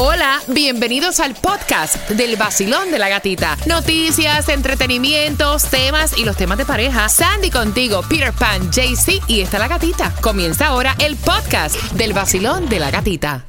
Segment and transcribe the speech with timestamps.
[0.00, 3.58] Hola, bienvenidos al podcast del vacilón de la gatita.
[3.66, 7.08] Noticias, entretenimientos, temas y los temas de pareja.
[7.08, 10.14] Sandy contigo, Peter Pan, JC y está la gatita.
[10.20, 13.44] Comienza ahora el podcast del vacilón de la gatita.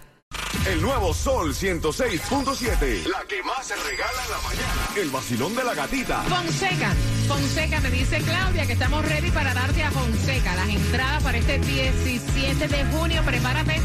[0.65, 3.05] El nuevo Sol 106.7.
[3.05, 4.89] La que más se regala en la mañana.
[4.95, 6.23] El vacilón de la gatita.
[6.23, 6.95] Fonseca,
[7.27, 11.59] Fonseca, me dice Claudia que estamos ready para darte a Fonseca las entradas para este
[11.59, 13.21] 17 de junio.
[13.23, 13.79] Prepárate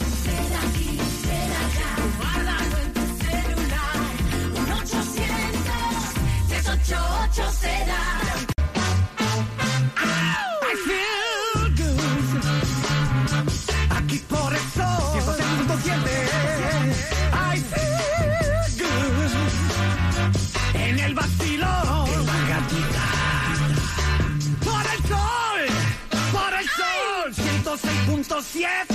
[28.27, 28.93] 107.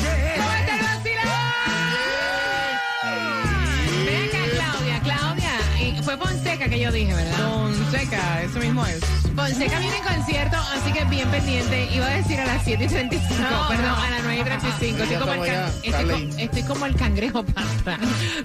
[4.05, 5.01] Ven acá, Claudia.
[5.03, 7.37] Claudia, fue Fonseca que yo dije, ¿verdad?
[7.37, 9.20] Fonseca, eso mismo es.
[9.41, 11.89] Fonseca viene en concierto, así que bien pendiente.
[11.95, 13.97] Iba a decir a las 7 y 35, No, perdón, no.
[13.97, 15.03] a las 9 y 35.
[15.03, 16.13] Estoy como, el can- estoy, dale.
[16.29, 17.97] co- estoy como el cangrejo pata.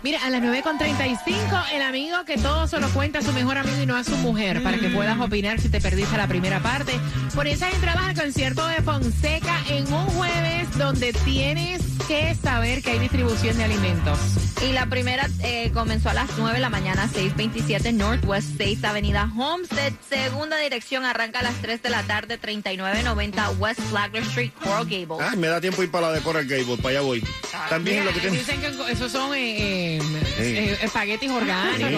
[0.03, 1.37] Mira, a las 9 con 35,
[1.75, 4.17] el amigo que todo se lo cuenta a su mejor amigo y no a su
[4.17, 6.93] mujer, para que puedas opinar si te perdiste la primera parte.
[7.35, 12.93] Por esas entradas al concierto de Fonseca en un jueves donde tienes que saber que
[12.93, 14.19] hay distribución de alimentos.
[14.67, 19.31] Y la primera eh, comenzó a las 9 de la mañana, 627 Northwest 6 Avenida
[19.37, 19.93] Homestead.
[20.09, 25.27] Segunda dirección arranca a las 3 de la tarde, 3990 West Flagler Street, Coral Gables.
[25.29, 27.25] Ay, me da tiempo ir para la de Coral Gable, para allá voy.
[27.69, 28.47] También Mira, lo que tienes.
[28.47, 30.01] Dicen que esos son eh, eh,
[30.37, 30.43] Sí.
[30.43, 31.91] eh, espaguetis orgánicos.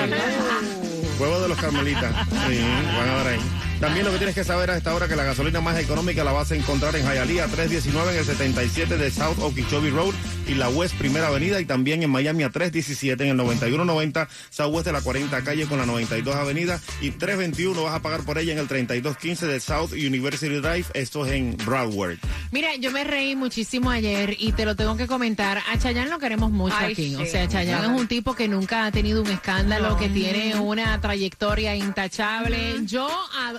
[1.18, 2.12] Huevo de los carmelitas.
[2.48, 2.58] Sí,
[2.96, 3.40] van a ver ahí.
[3.80, 6.32] También lo que tienes que saber a esta hora que la gasolina más económica la
[6.32, 10.14] vas a encontrar en Hialeah 319 en el 77 de South Okeechobee Road
[10.48, 14.86] y la West Primera Avenida y también en Miami a 317 en el 9190 Southwest
[14.86, 18.52] de la 40 calle con la 92 Avenida y 321 vas a pagar por ella
[18.52, 20.86] en el 3215 de South University Drive.
[20.94, 22.18] Esto es en Broward.
[22.50, 25.62] Mira, yo me reí muchísimo ayer y te lo tengo que comentar.
[25.70, 27.14] A Chayanne lo queremos mucho Ay, aquí.
[27.14, 31.00] O sea, Chayanne es un tipo que nunca ha tenido un escándalo, que tiene una
[31.00, 32.80] trayectoria intachable.
[32.84, 33.08] Yo,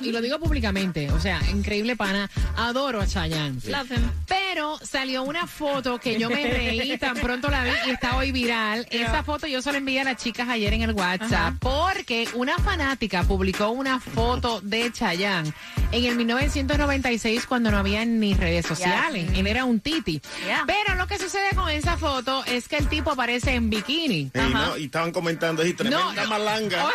[0.10, 3.60] y lo digo públicamente, o sea, increíble pana, adoro a Chayanne.
[3.68, 4.12] Love him.
[4.28, 8.32] Pero salió una foto que yo me reí, tan pronto la vi y está hoy
[8.32, 8.88] viral.
[8.90, 12.58] Esa foto yo se la envié a las chicas ayer en el WhatsApp porque una
[12.58, 15.54] fanática publicó una foto de Chayanne
[15.92, 19.30] en el 1996 cuando no había ni redes sociales.
[19.34, 20.22] Él era un titi.
[20.46, 20.64] Yeah.
[20.66, 24.32] Pero lo que sucede con esa foto es que el tipo aparece en bikini.
[24.34, 26.90] No, y estaban comentando ahí, tremenda No, malanga.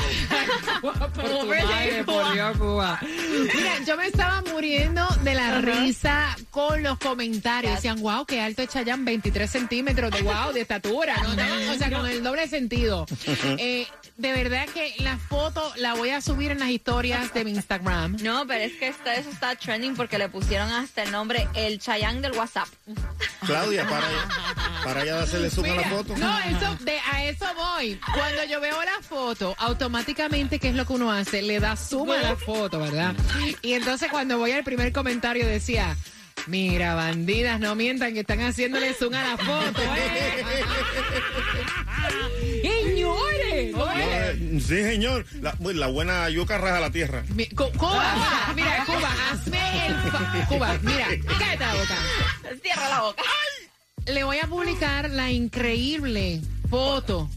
[0.83, 3.01] Madre, por Dios, Cuba.
[3.03, 7.75] Mira, yo me estaba muriendo de la risa con los comentarios.
[7.75, 11.17] Decían, wow, qué alto es Chayanne, 23 centímetros de wow, de estatura.
[11.23, 11.35] ¿no?
[11.35, 13.07] No, O sea, con el doble sentido.
[13.57, 13.87] Eh,
[14.17, 18.17] de verdad que la foto la voy a subir en las historias de mi Instagram.
[18.23, 21.79] No, pero es que esto, eso está trending porque le pusieron hasta el nombre el
[21.79, 22.69] Chayán del WhatsApp.
[23.47, 24.07] Claudia, para,
[24.85, 26.17] para allá de hacerle zoom a la Mira, foto.
[26.17, 28.01] No, eso, de, a eso voy.
[28.15, 31.43] Cuando yo veo la foto, automáticamente, ¿qué es lo que uno hace?
[31.43, 33.15] Le da zoom a la foto, ¿verdad?
[33.63, 35.97] Y entonces cuando voy al primer comentario decía,
[36.47, 40.45] mira, bandidas, no mientan que están haciéndole zoom a la foto, ¿eh?
[44.61, 45.25] Sí, señor.
[45.41, 47.25] La, bueno, la buena yuca raja la tierra.
[47.35, 48.15] Mi- Cu- Cuba,
[48.55, 49.95] mira, mira, Cuba, hazme el...
[50.11, 51.07] fa- Cuba, mira,
[51.39, 51.97] cállate la boca.
[52.63, 53.23] Cierra la boca.
[54.07, 57.31] Le voy a publicar la increíble foto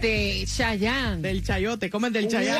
[0.00, 1.22] de Chayanne.
[1.22, 2.58] Del chayote, comen del chayán.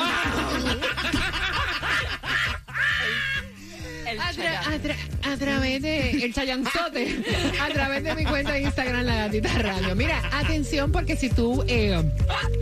[4.07, 4.95] El A, tra- Chayanne.
[5.33, 7.23] A tra- a través de el chayanzote,
[7.61, 9.95] a través de mi cuenta de Instagram, La Gatita Radio.
[9.95, 12.01] Mira, atención porque si tú, eh,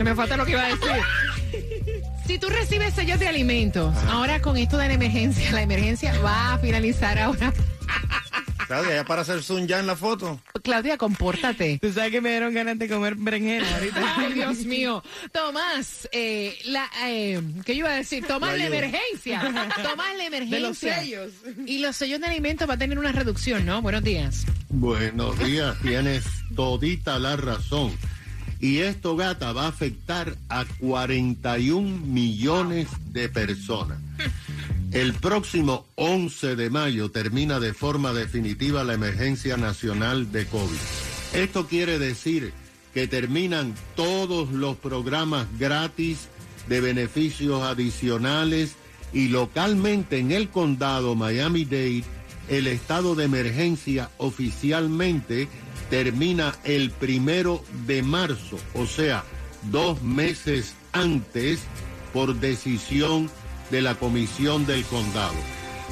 [0.02, 1.62] me falta lo que iba a decir.
[2.26, 6.54] Si tú recibes sellos de alimentos, ahora con esto de la emergencia, la emergencia va
[6.54, 7.52] a finalizar ahora.
[8.68, 10.38] Claudia, ya para hacer zoom ya en la foto.
[10.62, 11.78] Claudia, compórtate.
[11.80, 14.14] Tú sabes que me dieron ganas de comer berenjena ahorita.
[14.18, 15.02] Ay, Dios mío.
[15.32, 18.26] Tomás, eh, la, eh, ¿qué iba a decir?
[18.26, 19.40] Tomás La emergencia.
[19.82, 20.56] Tomás la emergencia.
[20.56, 21.32] De los sellos.
[21.64, 23.80] Y los sellos de alimentos va a tener una reducción, ¿no?
[23.80, 24.44] Buenos días.
[24.68, 26.24] Buenos días, tienes
[26.54, 27.96] todita la razón.
[28.60, 33.98] Y esto, gata, va a afectar a 41 millones de personas.
[34.92, 40.78] El próximo 11 de mayo termina de forma definitiva la emergencia nacional de COVID.
[41.34, 42.52] Esto quiere decir
[42.94, 46.28] que terminan todos los programas gratis
[46.68, 48.76] de beneficios adicionales
[49.12, 52.04] y localmente en el condado Miami-Dade
[52.48, 55.48] el estado de emergencia oficialmente
[55.90, 59.22] termina el primero de marzo, o sea,
[59.70, 61.60] dos meses antes
[62.12, 63.30] por decisión
[63.70, 65.34] de la Comisión del Condado.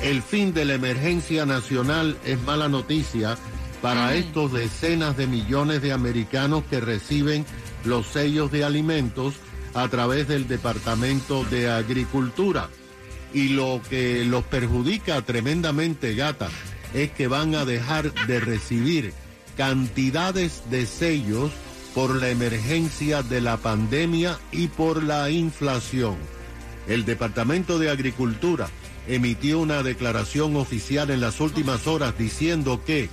[0.03, 3.37] El fin de la emergencia nacional es mala noticia
[3.81, 7.47] para estos decenas de millones de americanos que reciben
[7.85, 9.35] los sellos de alimentos
[9.75, 12.69] a través del Departamento de Agricultura.
[13.33, 16.49] Y lo que los perjudica tremendamente, gata,
[16.95, 19.13] es que van a dejar de recibir
[19.57, 21.51] cantidades de sellos
[21.95, 26.17] por la emergencia de la pandemia y por la inflación.
[26.87, 28.69] El Departamento de Agricultura
[29.09, 33.09] emitió una declaración oficial en las últimas horas diciendo que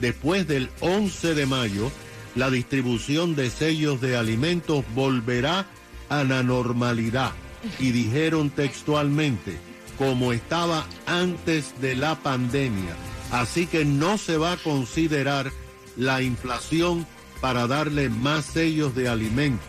[0.00, 1.90] después del 11 de mayo
[2.34, 5.66] la distribución de sellos de alimentos volverá
[6.08, 7.32] a la normalidad
[7.78, 9.58] y dijeron textualmente
[9.98, 12.94] como estaba antes de la pandemia.
[13.32, 15.50] Así que no se va a considerar
[15.96, 17.06] la inflación
[17.40, 19.66] para darle más sellos de alimentos.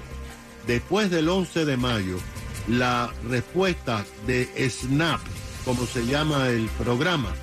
[0.67, 2.17] Después del 11 de mayo,
[2.67, 5.21] la respuesta de SNAP,
[5.65, 7.33] como se llama el programa,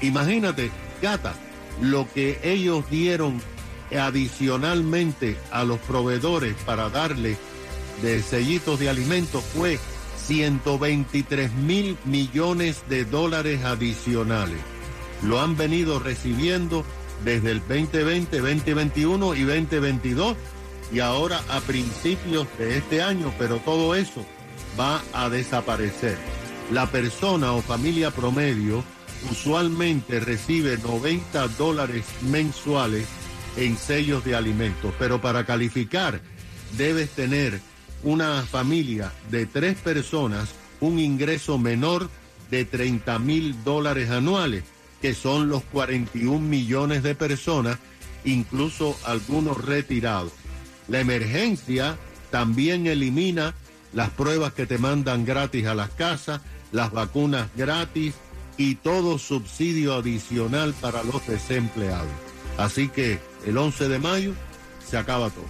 [0.00, 0.70] imagínate,
[1.02, 1.34] gata,
[1.80, 3.40] lo que ellos dieron
[3.98, 7.36] adicionalmente a los proveedores para darle
[8.02, 9.78] de sellitos de alimentos fue
[10.26, 14.60] 123 mil millones de dólares adicionales.
[15.22, 16.84] Lo han venido recibiendo
[17.24, 20.36] desde el 2020, 2021 y 2022
[20.92, 24.24] y ahora a principios de este año, pero todo eso
[24.80, 26.16] va a desaparecer.
[26.72, 28.82] La persona o familia promedio
[29.30, 33.06] usualmente recibe 90 dólares mensuales
[33.58, 36.22] en sellos de alimentos, pero para calificar
[36.78, 37.60] debes tener
[38.02, 40.48] una familia de tres personas,
[40.80, 42.08] un ingreso menor
[42.50, 44.64] de 30 mil dólares anuales,
[45.02, 47.76] que son los 41 millones de personas,
[48.24, 50.32] incluso algunos retirados.
[50.88, 51.98] La emergencia
[52.30, 53.54] también elimina
[53.92, 56.40] las pruebas que te mandan gratis a las casas,
[56.72, 58.14] las vacunas gratis
[58.56, 62.06] y todo subsidio adicional para los desempleados.
[62.58, 64.32] Así que el 11 de mayo
[64.86, 65.46] se acaba todo.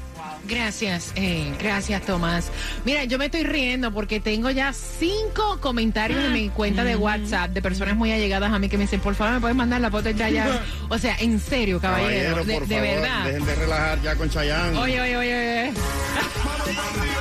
[0.49, 2.51] Gracias, eh, gracias Tomás.
[2.87, 7.51] Mira, yo me estoy riendo porque tengo ya cinco comentarios en mi cuenta de WhatsApp
[7.51, 9.91] de personas muy allegadas a mí que me dicen, por favor, me puedes mandar la
[9.91, 10.59] foto de Chayanne.
[10.89, 13.25] O sea, en serio, caballero, Caballero, de, por de favor, verdad.
[13.27, 14.79] dejen de relajar ya con Chayanne.
[14.79, 15.73] Oye, oye, oye, oye.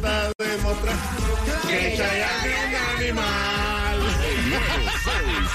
[0.00, 0.96] basta demostrar
[1.68, 3.98] que Chayanne es un animal.
[4.24, 4.92] El nuevo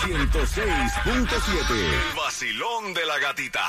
[0.05, 1.71] 106.7.
[1.71, 3.65] El vacilón de la gatita.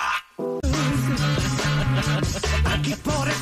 [2.72, 3.34] Aquí por el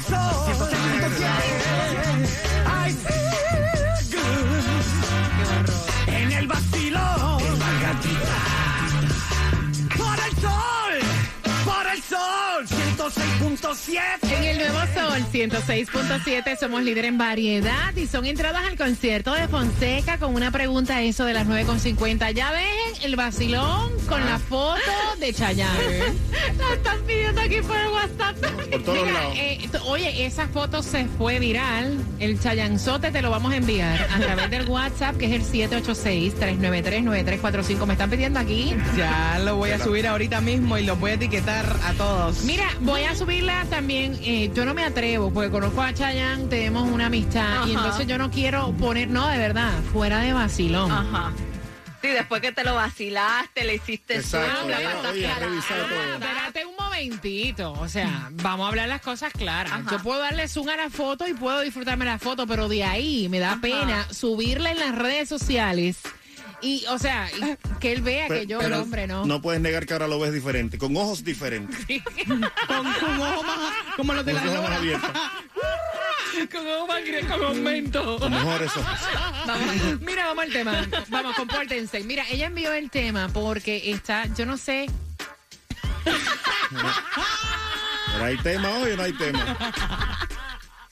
[15.16, 20.34] nuevo Sol 106.7 somos líder en variedad y son entradas al concierto de Fonseca con
[20.34, 22.32] una pregunta eso de las 9.50.
[22.34, 22.66] Ya ven
[23.02, 24.80] el vacilón con la foto
[25.18, 25.78] de Chayanne.
[26.58, 28.36] la están pidiendo aquí por el WhatsApp.
[28.70, 29.34] Por todos Mira, lados.
[29.38, 31.98] eh, oye, esa foto se fue viral.
[32.18, 35.42] El Chayanzote te lo vamos a enviar a través del WhatsApp que es el
[35.82, 37.86] 786-393-9345.
[37.86, 38.74] Me están pidiendo aquí.
[38.96, 42.44] Ya lo voy a subir ahorita mismo y los voy a etiquetar a todos.
[42.44, 44.18] Mira, voy a subirla también.
[44.22, 48.18] eh, yo no me atrevo porque conozco a Chayanne, tenemos una amistad y entonces yo
[48.18, 50.90] no quiero poner, no, de verdad, fuera de vacilón.
[50.90, 51.32] Ajá.
[52.02, 55.46] Sí, después que te lo vacilaste, le hiciste Exacto, la pasaste a la-.
[55.46, 59.72] Ah, Espérate un momentito, o sea, vamos a hablar las cosas claras.
[59.72, 59.90] Ajá.
[59.90, 63.28] Yo puedo darle zoom a la foto y puedo disfrutarme la foto, pero de ahí
[63.28, 65.98] me da pena subirla en las redes sociales
[66.60, 67.28] y, o sea,
[67.80, 69.26] que él vea que yo, el hombre, no.
[69.26, 71.78] No puedes negar que ahora lo ves diferente, con ojos diferentes.
[72.26, 75.10] Con, con ojos más, como los de Con la ojos más abiertos.
[76.52, 78.18] Con ojo más con aumento.
[78.18, 78.98] Con mejores ojos.
[79.46, 80.86] Vamos, mira, vamos al tema.
[81.08, 82.00] Vamos, compórtense.
[82.04, 84.86] Mira, ella envió el tema porque está, yo no sé,
[88.12, 89.56] Pero hay tema hoy o no hay tema.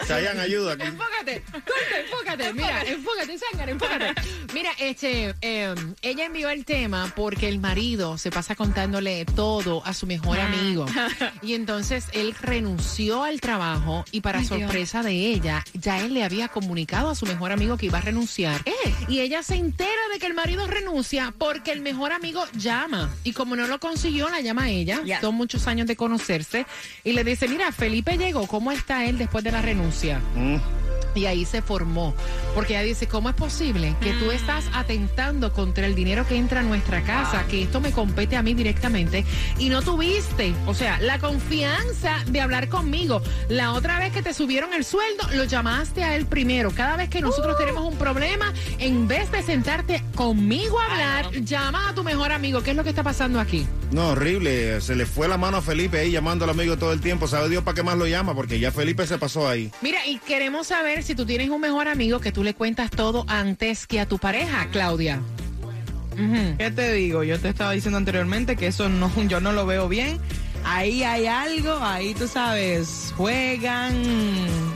[0.06, 0.83] Chayanne, ayuda aquí.
[0.83, 4.14] Enfócate, corta, enfócate, mira, enfócate, Zángara, enfócate.
[4.55, 9.93] Mira, este, eh, ella envió el tema porque el marido se pasa contándole todo a
[9.93, 10.87] su mejor amigo.
[11.43, 14.61] Y entonces él renunció al trabajo y para Ay, Dios.
[14.61, 18.01] sorpresa de ella, ya él le había comunicado a su mejor amigo que iba a
[18.01, 18.63] renunciar.
[19.09, 23.13] Y ella se entera de que el marido renuncia porque el mejor amigo llama.
[23.25, 25.01] Y como no lo consiguió, la llama a ella.
[25.05, 25.21] Ya.
[25.21, 26.65] Son muchos años de conocerse.
[27.03, 30.21] Y le dice, mira, Felipe llegó, ¿cómo está él después de la renuncia?
[30.37, 30.84] Mm.
[31.14, 32.14] Y ahí se formó.
[32.54, 36.61] Porque ella dice, ¿cómo es posible que tú estás atentando contra el dinero que entra
[36.61, 39.25] a nuestra casa, que esto me compete a mí directamente,
[39.59, 43.23] y no tuviste, o sea, la confianza de hablar conmigo?
[43.49, 46.71] La otra vez que te subieron el sueldo, lo llamaste a él primero.
[46.71, 51.88] Cada vez que nosotros tenemos un problema, en vez de sentarte conmigo a hablar, llama
[51.88, 52.62] a tu mejor amigo.
[52.62, 53.66] ¿Qué es lo que está pasando aquí?
[53.92, 54.80] No, horrible.
[54.80, 57.28] Se le fue la mano a Felipe ahí llamando al amigo todo el tiempo.
[57.28, 58.35] ¿Sabe Dios para qué más lo llama?
[58.35, 59.71] Porque ya Felipe se pasó ahí.
[59.83, 63.25] Mira, y queremos saber si tú tienes un mejor amigo que tú le cuentas todo
[63.29, 65.21] antes que a tu pareja, Claudia.
[66.59, 67.25] ¿Qué te digo?
[67.25, 70.19] Yo te estaba diciendo anteriormente que eso no, yo no lo veo bien.
[70.67, 73.95] Ahí hay algo, ahí tú sabes, juegan,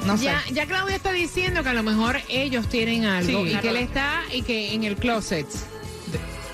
[0.06, 0.24] no sé.
[0.24, 3.52] Ya, ya Claudia está diciendo que a lo mejor ellos tienen algo Sí.
[3.52, 5.46] y que él está y que en el closet.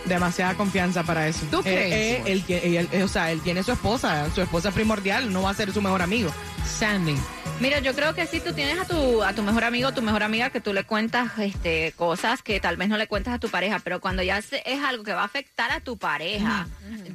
[0.04, 1.46] Demasiada confianza para eso.
[1.50, 1.94] ¿Tú Eh, crees?
[1.94, 5.42] eh, él, tie- él- o sea, él tiene su esposa, su esposa es primordial, no
[5.42, 6.30] va a ser su mejor amigo.
[6.78, 7.16] Sandy.
[7.60, 10.02] Mira, yo creo que si tú tienes a tu, a tu mejor amigo o tu
[10.02, 13.38] mejor amiga que tú le cuentas este, cosas que tal vez no le cuentas a
[13.38, 14.52] tu pareja, pero cuando ya es
[14.84, 16.66] algo que va a afectar a tu pareja,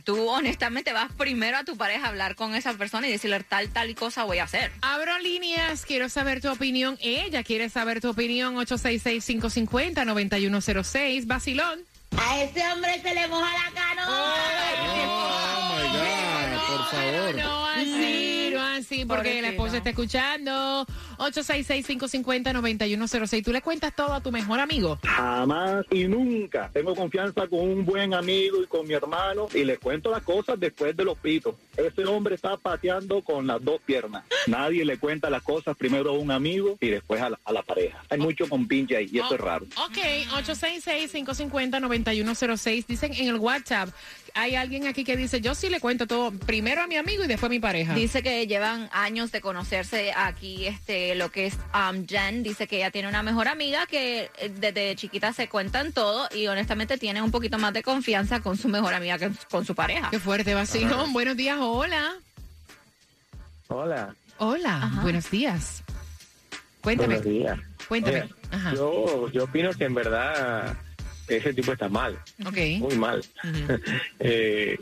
[0.06, 3.70] tú honestamente vas primero a tu pareja a hablar con esa persona y decirle tal,
[3.70, 4.72] tal y cosa voy a hacer.
[4.82, 6.98] Abro líneas, quiero saber tu opinión.
[7.02, 8.56] Ella quiere saber tu opinión.
[8.56, 11.28] 866-550-9106.
[11.28, 11.80] Basilón.
[12.18, 14.08] A ese hombre se le moja la canoa.
[14.10, 17.36] Oh, my God, por favor.
[17.36, 18.39] No así,
[18.80, 20.86] así, porque la esposa está escuchando.
[21.18, 23.44] 866-550-9106.
[23.44, 24.98] Tú le cuentas todo a tu mejor amigo.
[25.04, 29.78] Jamás y nunca tengo confianza con un buen amigo y con mi hermano y le
[29.78, 31.56] cuento las cosas después de los pitos.
[31.78, 34.24] Ese hombre está pateando con las dos piernas.
[34.48, 37.62] Nadie le cuenta las cosas primero a un amigo y después a la, a la
[37.64, 38.04] pareja.
[38.10, 39.66] Hay mucho compinche ahí y eso es raro.
[39.86, 39.98] Ok,
[40.44, 42.86] 866-550-9106.
[42.88, 43.90] Dicen en el WhatsApp,
[44.34, 47.28] hay alguien aquí que dice, yo sí le cuento todo primero a mi amigo y
[47.28, 47.94] después a mi pareja.
[47.94, 52.78] Dice que llevan años de conocerse aquí, este, lo que es um, Jen, dice que
[52.78, 57.22] ella tiene una mejor amiga que eh, desde chiquita se cuentan todo y honestamente tiene
[57.22, 60.10] un poquito más de confianza con su mejor amiga que con su pareja.
[60.12, 61.14] Qué fuerte, vacilón.
[61.14, 62.16] Buenos días, hola.
[63.68, 65.02] Hola, Hola, Ajá.
[65.02, 65.84] buenos días.
[66.82, 67.60] Cuéntame, días.
[67.88, 68.30] cuéntame.
[68.52, 68.74] Ajá.
[68.74, 70.76] Yo, yo opino que en verdad
[71.38, 72.58] ese tipo está mal, Ok.
[72.80, 73.24] muy mal.
[74.20, 74.78] Eh,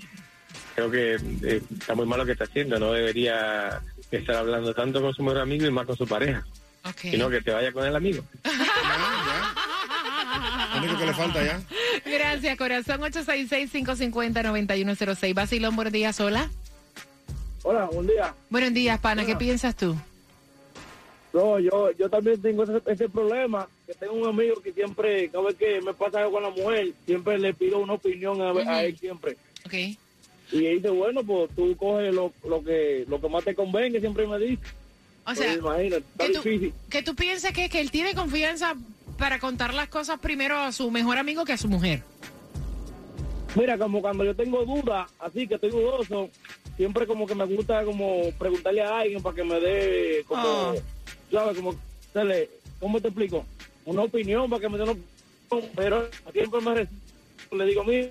[0.76, 2.80] creo que eh, está muy mal lo que está haciendo.
[2.80, 6.46] No debería estar hablando tanto con su mejor amigo y más con su pareja,
[6.84, 7.00] Ok.
[7.02, 8.24] sino que te vaya con el amigo.
[10.74, 11.60] Lo único que le falta ya.
[12.06, 13.02] Gracias, corazón.
[13.02, 15.34] 866-550-9106.
[15.34, 16.50] Basilón, buenos días, hola.
[17.64, 18.34] Hola, buen día.
[18.50, 19.26] Buenos días, pana.
[19.26, 19.96] ¿Qué piensas tú?
[21.38, 25.44] No, yo, yo también tengo ese, ese problema, que tengo un amigo que siempre, cada
[25.46, 28.84] vez que me pasa algo con la mujer, siempre le pido una opinión a, a
[28.86, 29.38] él siempre.
[29.64, 29.74] Ok.
[30.52, 34.00] Y él dice, bueno, pues tú coges lo, lo que lo que más te convenga,
[34.00, 34.64] siempre me dice.
[35.28, 36.74] O sea, Pues imagínate, está que tú, difícil.
[36.90, 38.74] que tú piensas que, que él tiene confianza
[39.20, 42.02] para contar las cosas primero a su mejor amigo que a su mujer.
[43.56, 46.30] Mira, como cuando yo tengo dudas, así que estoy dudoso,
[46.78, 50.74] siempre como que me gusta como preguntarle a alguien para que me dé, como, Ah.
[51.32, 51.58] ¿Sabes?
[51.58, 51.76] Como,
[52.80, 53.46] ¿cómo te explico?
[53.86, 56.88] Una opinión para que me dé una opinión, pero siempre me
[57.58, 58.10] le digo, mira,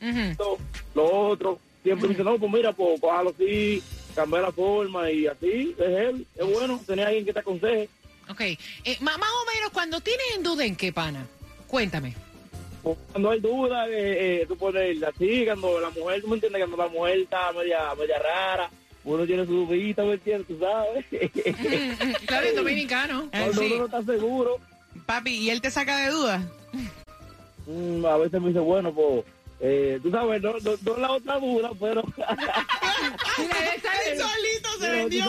[0.00, 0.58] esto,
[0.94, 3.82] lo otro, siempre me dice, no, pues mira, pues cójalo así,
[4.14, 7.88] cambiar la forma y así, es él, es bueno tener a alguien que te aconseje.
[8.28, 8.40] Ok.
[8.40, 11.26] Eh, más o menos, cuando tienes en duda en qué, pana,
[11.66, 12.14] cuéntame.
[12.82, 16.76] Cuando hay duda, eh, eh, tú pones así, cuando la mujer, tú me entiendes, cuando
[16.76, 18.70] la mujer está media, media rara,
[19.04, 20.46] uno tiene su dudita, ¿me entiendes?
[20.46, 21.04] Tú sabes.
[22.26, 23.28] Claro, es dominicano.
[23.30, 24.60] Cuando uno no está seguro,
[25.06, 26.42] Papi, ¿y él te saca de dudas?
[27.66, 29.24] mm, a veces me dice, bueno, pues,
[29.60, 32.02] eh, tú sabes, no, no, no la otra duda, pero...
[33.38, 35.24] Él solito se pero vendió.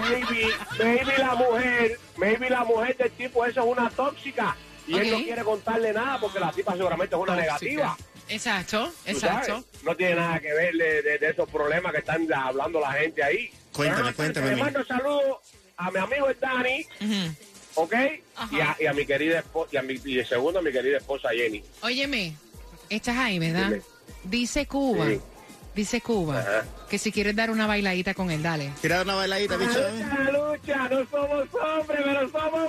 [0.00, 0.48] Maybe,
[0.78, 5.16] maybe la mujer, maybe la mujer del tipo eso es una tóxica y él no
[5.18, 7.96] quiere contarle nada porque la tipa seguramente es una negativa.
[8.28, 9.46] Exacto, ¿tú exacto.
[9.46, 9.64] sabes?
[9.82, 13.22] No tiene nada que ver de, de- de esos problemas que están hablando la gente
[13.24, 13.50] ahí.
[13.72, 15.38] Cuéntame, Pero, cuéntame, Le mando saludos
[15.76, 16.86] a mi amigo el Dani,
[17.82, 17.94] ¿ok?
[18.52, 20.72] Y a, y a mi querida esposa, y, a mi, y de segundo a mi
[20.72, 21.62] querida esposa Jenny.
[21.82, 22.34] Óyeme,
[22.90, 23.68] estás ahí, ¿verdad?
[23.70, 23.82] Dime.
[24.24, 25.20] Dice Cuba, Sí.
[25.74, 26.64] dice Cuba, Ajá.
[26.90, 28.72] que si quieres dar una bailadita con él, dale.
[28.80, 29.78] ¿Quieres dar una bailadita, bicho?
[29.78, 32.68] Lucha, lucha, no somos hombres, pero somos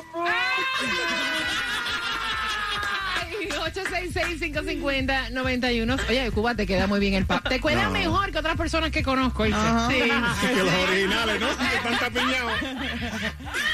[3.21, 5.99] Ay, 866-550-91.
[6.09, 7.47] Oye, Cuba, te queda muy bien el pap.
[7.47, 7.91] Te queda No.
[7.91, 9.45] mejor que otras personas que conozco.
[9.45, 9.51] Sí.
[10.41, 11.47] Que los originales, ¿no?
[11.57, 12.53] Que están tapiñados.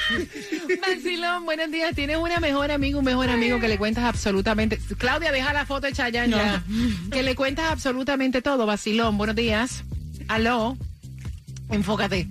[0.82, 1.96] Vacilón, buenos días.
[1.96, 4.80] Tienes una mejor amiga, un mejor amigo que le cuentas absolutamente.
[4.98, 6.64] Claudia, deja la foto de Chayanne ya.
[7.12, 8.66] Que le cuentas absolutamente todo.
[8.66, 9.84] Vacilón, buenos días.
[10.28, 10.78] Aló.
[11.72, 12.28] Enfócate.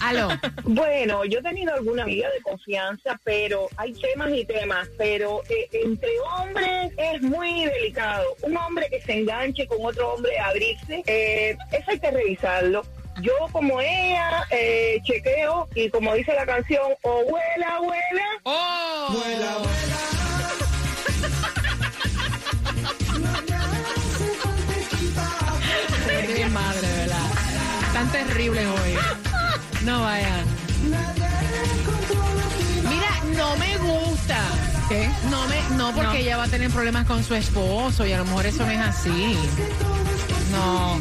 [0.00, 0.28] Aló.
[0.64, 5.68] Bueno, yo he tenido alguna amiga de confianza, pero hay temas y temas, pero eh,
[5.72, 8.24] entre hombres es muy delicado.
[8.42, 12.82] Un hombre que se enganche con otro hombre a abrirse, eh, eso hay que revisarlo.
[13.22, 18.26] Yo como ella eh, chequeo y como dice la canción, o huela, huela.
[18.42, 19.16] ¡Oh!
[26.34, 27.26] Qué madre, ¿verdad?
[27.92, 28.94] Tan terribles hoy.
[29.84, 30.44] No vayan.
[32.88, 34.38] Mira, no me gusta.
[34.88, 35.08] ¿Qué?
[35.30, 36.14] No me, no porque No.
[36.14, 38.80] ella va a tener problemas con su esposo y a lo mejor eso no es
[38.80, 39.36] así.
[40.50, 40.98] No.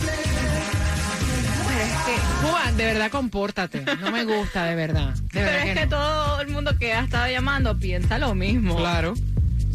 [2.06, 2.16] Que,
[2.48, 3.84] Cuba, de verdad compórtate.
[4.02, 5.14] No me gusta, de verdad.
[5.14, 5.90] De Pero verdad es que que no.
[5.90, 8.76] todo el mundo que ha estado llamando piensa lo mismo.
[8.78, 9.14] Claro.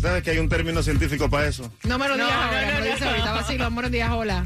[0.00, 1.70] ¿Sabes que hay un término científico para eso?
[1.84, 3.08] No me lo digas No, ahora, no, me lo no, dices no.
[3.10, 3.32] ahorita.
[3.32, 4.44] Vacilo, buenos días, hola.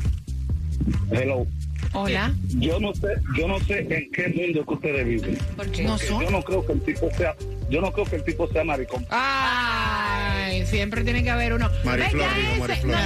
[1.11, 1.47] Hello.
[1.93, 2.33] Hola.
[2.51, 5.39] Yo no sé, yo no sé en qué mundo que ustedes viven.
[5.57, 5.83] ¿Por qué?
[5.83, 6.23] No son.
[6.23, 7.35] Yo no creo que el tipo sea,
[7.69, 9.05] yo no creo que el tipo sea maricón.
[9.11, 11.69] Ay, siempre tiene que haber uno.
[11.85, 12.97] Mariflor, digo, ese- Mariflor.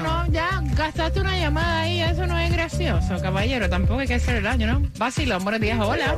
[0.00, 0.74] No, ya, eso, no.
[0.74, 3.68] gastaste una llamada ahí, eso no es gracioso, caballero.
[3.68, 4.88] Tampoco hay que hacer el daño, ¿no?
[4.98, 6.16] Vacilón, buenos días, hola.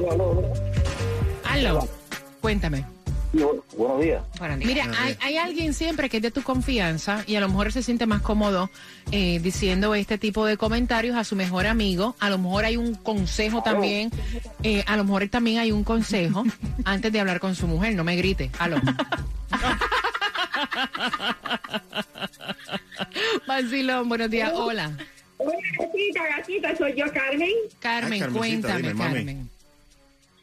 [1.44, 1.88] Aló.
[2.40, 2.84] Cuéntame.
[3.76, 4.22] Buenos días.
[4.58, 7.82] Mira, hay, hay alguien siempre que es de tu confianza y a lo mejor se
[7.82, 8.70] siente más cómodo
[9.10, 12.16] eh, diciendo este tipo de comentarios a su mejor amigo.
[12.20, 14.10] A lo mejor hay un consejo también.
[14.62, 16.44] eh, a lo mejor también hay un consejo
[16.84, 17.94] antes de hablar con su mujer.
[17.94, 18.50] No me grite.
[18.58, 18.76] Aló.
[23.46, 24.52] Vacilón, buenos días.
[24.54, 24.96] Hola.
[25.38, 27.50] Hola, gatita, gatita, soy yo, Carmen.
[27.80, 29.04] Carmen, Ay, Carmencita, cuéntame, dime.
[29.04, 29.50] Carmen.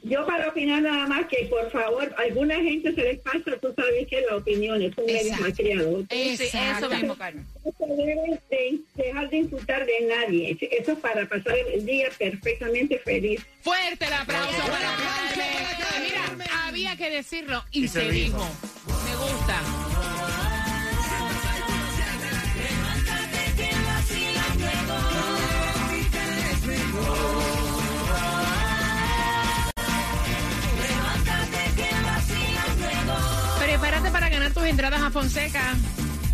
[0.05, 4.05] Yo para opinar nada más que, por favor, alguna gente se les pasa, tú sabes
[4.09, 6.03] que la opinión es un medio malcriado.
[6.09, 7.45] Eso mismo, Carmen.
[7.63, 10.57] No se debe de dejar de insultar de nadie.
[10.59, 13.45] Eso es para pasar el día perfectamente feliz.
[13.61, 16.03] Fuerte el aplauso para Carmen.
[16.37, 18.37] Mira, había que decirlo y, Y se, se dijo.
[18.39, 19.05] dijo.
[19.05, 19.61] Me gusta.
[33.59, 35.73] Prepárate para ganar tus entradas a Fonseca.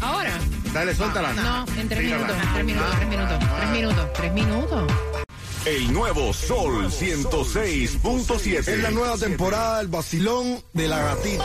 [0.01, 0.31] Ahora.
[0.73, 1.33] Dale, suéltala.
[1.33, 2.27] No, en tres Tírala.
[2.27, 4.91] minutos, tres minutos, tres minutos, tres minutos, tres minutos.
[5.65, 8.57] El nuevo Sol 106.7.
[8.59, 11.43] Es la nueva temporada del vacilón de la gatita.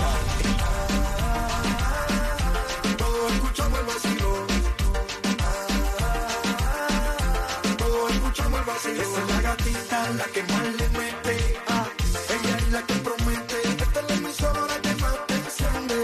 [10.16, 11.36] La que más le mete.
[11.68, 11.86] Ah,
[12.34, 13.56] ella es la que promete.
[13.78, 16.02] Esta es la emisora que más te enciende.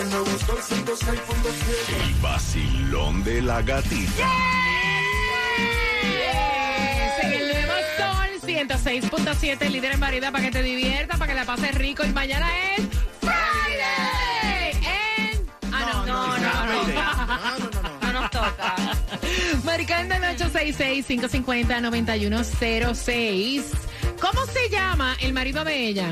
[0.00, 2.04] El nuevo Sol 106.7.
[2.04, 4.28] El vacilón de la gatita.
[7.08, 11.38] Es en el nuevo Sol 106.7, líder en variedad para que te diviertas, para que
[11.38, 12.04] la pases rico.
[12.04, 12.95] Y mañana es
[20.72, 23.62] 666-550-9106.
[24.20, 26.10] ¿Cómo se llama el marido de ella?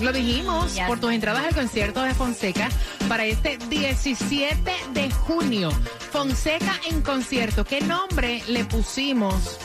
[0.00, 2.68] Lo dijimos por tus entradas al concierto de Fonseca
[3.08, 5.70] para este 17 de junio.
[6.10, 7.64] Fonseca en concierto.
[7.64, 9.58] ¿Qué nombre le pusimos?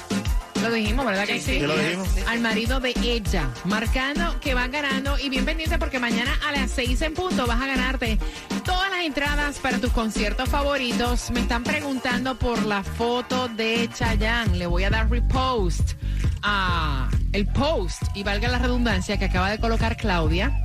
[0.61, 1.53] Lo dijimos, ¿verdad que sí?
[1.53, 2.07] Sí, lo dijimos.
[2.27, 3.49] Al marido de ella.
[3.65, 5.17] Marcando que van ganando.
[5.17, 8.17] Y bien pendiente porque mañana a las 6 en punto vas a ganarte
[8.63, 11.31] todas las entradas para tus conciertos favoritos.
[11.31, 14.57] Me están preguntando por la foto de Chayanne.
[14.57, 15.93] Le voy a dar repost
[16.41, 20.63] a el post, y valga la redundancia, que acaba de colocar Claudia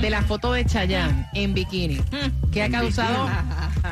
[0.00, 2.00] de la foto de Chayanne en bikini.
[2.50, 3.28] ¿Qué ha En causado?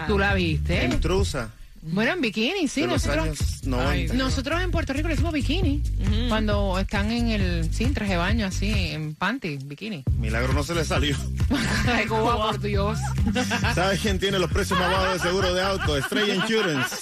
[0.07, 0.85] Tú la viste.
[0.85, 1.51] Intrusa.
[1.93, 2.83] Bueno, en bikini, sí.
[2.83, 4.15] de los nosotros, años 90.
[4.15, 5.83] nosotros en Puerto Rico le decimos bikini.
[6.29, 10.05] Cuando están en el, sí, en traje de baño, así, en panty, bikini.
[10.19, 11.17] Milagro no se le salió.
[11.87, 12.99] Ay, Cuba, por Dios.
[13.75, 15.97] ¿Sabes quién tiene los precios más bajos de seguro de auto?
[15.97, 16.97] Estrella Insurance.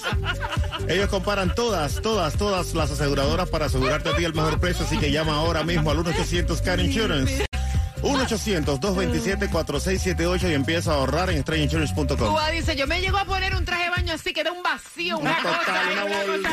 [0.89, 4.97] Ellos comparan todas, todas, todas las aseguradoras para asegurarte a ti el mejor precio, así
[4.99, 7.48] que llama ahora mismo al 1-800 Car Insurance.
[8.09, 12.17] 1-800-227-4678 y empieza a ahorrar en estrellainsurance.com.
[12.17, 15.19] Cuba dice, yo me llego a poner un traje de baño así, queda un vacío,
[15.19, 15.59] una, Una cosa.
[15.59, 16.51] total, una una cosa.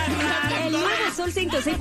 [0.65, 1.65] El nuevo Sol 106.